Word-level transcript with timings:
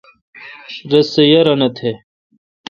رس 0.89 1.07
سہ 1.13 1.23
یارانو 1.31 1.69
تھ۔ 1.75 1.81